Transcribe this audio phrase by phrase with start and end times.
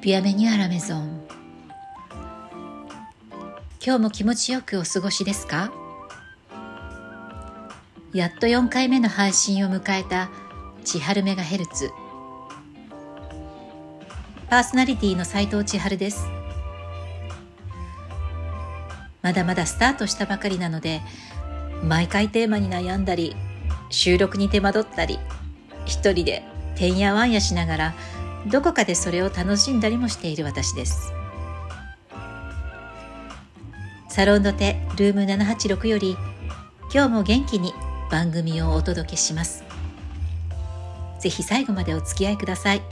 [0.00, 1.20] ビアメニュアラメゾン。
[3.84, 5.72] 今日も気持ちよくお過ごしですか？
[8.12, 10.30] やっと4回目の配信を迎えた
[10.84, 11.90] 千春メガヘルツ。
[14.48, 16.28] パーソナリティの斉藤千春です。
[19.20, 21.00] まだまだスタートしたばかりなので
[21.82, 23.34] 毎回テーマに悩んだり
[23.90, 25.18] 収録に手間取ったり
[25.86, 26.44] 一人で
[26.76, 27.94] てんやわんやしながら
[28.46, 31.12] どこかでそれを楽しんだりもしている私です。
[34.08, 36.16] サロンドテルーム786より
[36.92, 37.72] 今日も元気に
[38.10, 39.64] 番組をお届けします。
[41.20, 42.82] ぜひ最後までお付き合いください。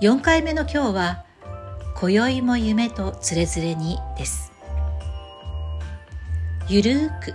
[0.00, 1.24] 4回目の今日は
[1.94, 4.52] 今宵も夢とつれづれにです。
[6.68, 7.34] ゆるーく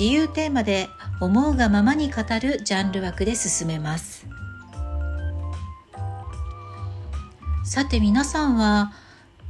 [0.00, 0.88] 自由テーマで
[1.20, 4.26] 思うがままに語るジャンル枠で進めます。
[7.66, 8.92] さて皆さんは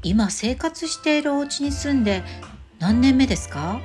[0.02, 2.24] 今生活しているお家に住んで
[2.80, 3.80] 何年目ですか？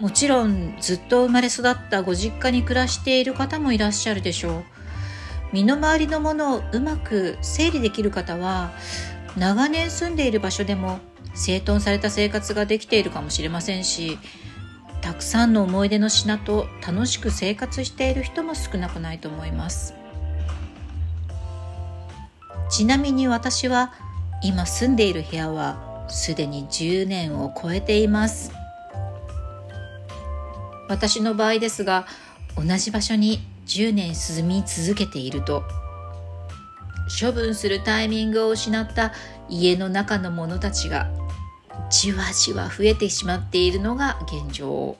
[0.00, 4.64] もちろんずっと生まれ育ったご実家に暮らしている方もいらっしゃるでしょう。
[5.52, 8.72] 身の回りのものをうまく整理できる方は
[9.36, 10.98] 長年住んでいる場所でも
[11.36, 14.18] 整頓された生活ができているかもしれませんし
[15.02, 19.94] たくさんの思い出の品と楽しく生活している人も少なくないと思います。
[22.68, 23.92] ちなみに私は
[24.42, 28.50] 今住んでいる部屋はすでに10年を超えています。
[30.88, 32.06] 私の場合ですが
[32.56, 35.62] 同じ場所に10年住み続けていると
[37.20, 39.12] 処分するタイミングを失った
[39.48, 41.08] 家の中の者たちが
[41.90, 44.96] じわじわ増えてしまっているのが現状。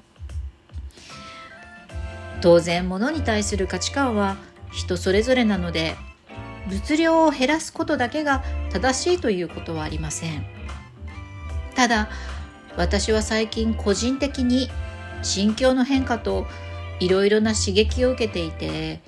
[2.41, 4.37] 当然物に対する価値観は
[4.71, 5.97] 人それぞれなので
[6.69, 10.45] 物量を減らすことだけが正しいということはありません。
[11.75, 12.09] ただ
[12.77, 14.69] 私は最近個人的に
[15.23, 16.47] 心境の変化と
[17.01, 19.01] いろいろな刺激を受けていて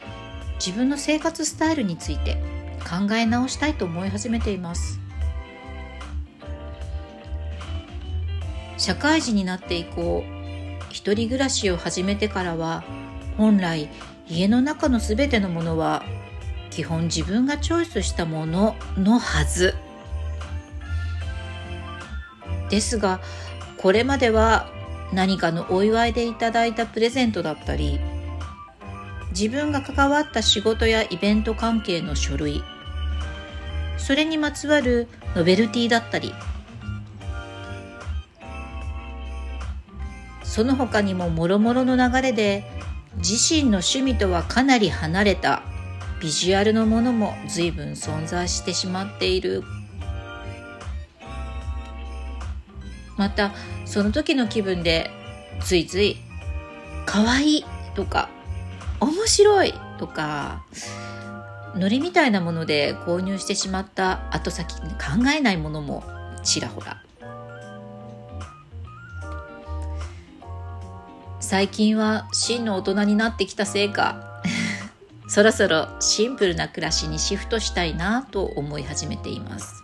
[0.59, 2.37] 自分の生活スタイルについて
[2.81, 4.99] 考え直したいと思い始めています。
[8.79, 10.25] 社会人になって以降
[10.91, 12.85] 一人暮らしを始めてからは
[13.37, 13.89] 本来
[14.29, 16.05] 家の中の全てのものは
[16.71, 19.75] 基本自分がチョイスしたもののはず。
[22.71, 23.21] ですが
[23.79, 24.69] これまでは
[25.13, 27.99] 何かのお祝いでいただいたプレゼントだったり
[29.31, 32.63] 自分が関わった仕事やイベント関係の書類
[33.97, 36.35] それにまつわるノベルティだったり
[40.49, 42.65] その他にももろもろの流れで
[43.19, 45.63] 自身の趣味とはかなり離れた
[46.23, 49.63] ビジュアルのものも随分存在してしまっている。
[53.19, 53.53] また
[53.85, 55.11] その時の気分で
[55.61, 56.17] ついつい
[57.05, 57.65] 「かわいい」
[57.95, 58.31] とか
[59.01, 60.65] 「面白い」とか
[61.75, 66.05] ノリみたいなもので購入してしまった後先に考えないものも
[66.45, 67.03] ちらほら
[71.49, 74.43] 最近は真の大人になってきたせいか。
[75.29, 79.83] そろそろシンプルな暮らしにシフトしたいなと思い始めています。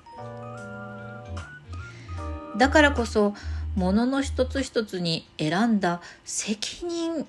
[2.58, 3.34] だからこそ
[3.76, 7.26] ものの一つ一つに選んだ責任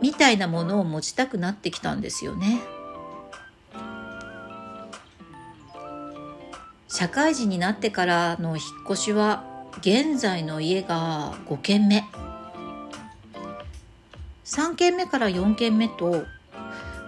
[0.00, 2.60] みたいなものを持ちたくなってきたんですよね。
[6.86, 9.42] 社会人になってからの引っ越しは
[9.80, 12.04] 現在の家が5軒目。
[14.50, 16.24] 3軒目から4軒目と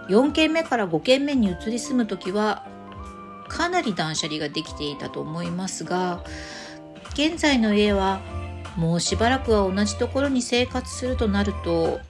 [0.08, 2.64] 4軒目から5軒目に移り住む時は
[3.48, 6.22] かなり断捨離ができていたと思いますが
[7.14, 8.20] 現在の家は
[8.76, 12.00] もうしばらくは同じところに生活するとなると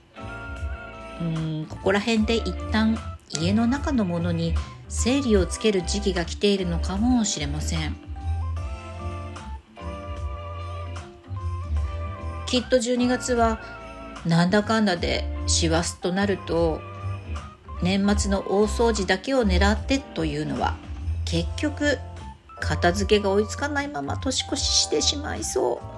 [1.19, 2.95] うんここら辺で一旦
[3.29, 4.53] 家の中のものに
[4.87, 7.95] 整理をつける時期が来ているのかもしれません。
[12.45, 13.82] きっと12月は
[14.25, 16.79] なんだかんだで師走となると
[17.81, 20.75] 年末の大掃除だけを狙ってというのは
[21.25, 21.97] 結局
[22.59, 25.93] 片付けが追いつかないまま年越ししてしまいそう。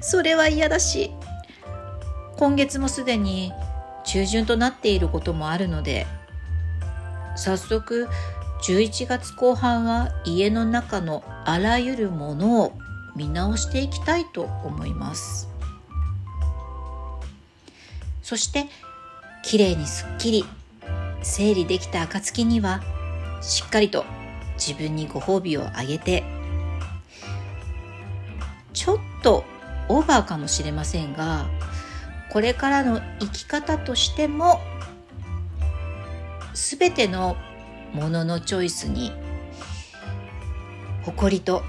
[0.00, 1.12] それは嫌だし
[2.36, 3.52] 今月もすでに
[4.04, 6.06] 中旬となっていることもあるので
[7.36, 8.08] 早速
[8.62, 12.72] 11月後半は家の中のあらゆるものを
[13.16, 15.47] 見直していきたいと思います。
[18.28, 18.66] そして
[19.42, 20.44] きれいにすっきり
[21.22, 22.82] 整理できた暁には
[23.40, 24.04] しっかりと
[24.58, 26.24] 自分にご褒美をあげて
[28.74, 29.44] ちょっと
[29.88, 31.46] オーバーかもしれませんが
[32.30, 34.60] これからの生き方としても
[36.52, 37.34] 全ての
[37.94, 39.10] もののチョイスに
[41.04, 41.62] 誇りと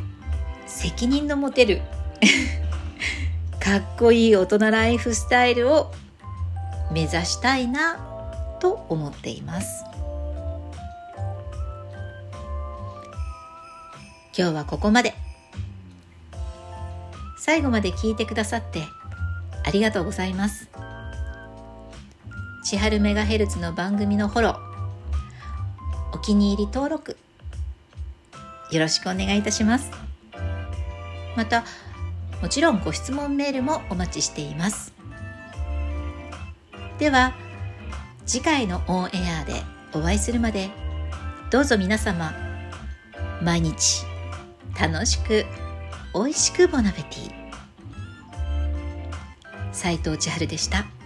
[0.67, 1.81] 責任の持てる
[3.63, 5.94] かっこいい大人ライフスタイルを
[6.91, 7.97] 目指したいな
[8.59, 9.83] と思っています。
[14.38, 15.13] 今日はここまで。
[17.38, 18.83] 最後まで聞いてくださって
[19.65, 20.69] ありがとうございます。
[22.63, 24.59] 千春メガヘルツの番組のフォロー
[26.13, 27.18] お気に入り登録
[28.71, 29.89] よろしくお願いいたします。
[31.35, 31.63] また
[32.42, 34.99] もちろんご質問メールもお待ちしています。
[37.00, 37.34] では
[38.25, 39.54] 次回のオンエアで
[39.94, 40.69] お会いするまで
[41.50, 42.34] どうぞ皆様
[43.42, 44.04] 毎日
[44.80, 45.46] 楽しく
[46.13, 47.40] 美味しくボナペティ
[49.72, 50.99] 斉藤千春でした。